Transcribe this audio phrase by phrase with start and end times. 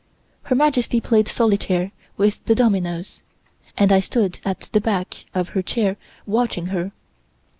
[0.45, 3.21] Her Majesty played solitaire with the dominoes,
[3.77, 6.91] and I stood at the back of her chair watching her.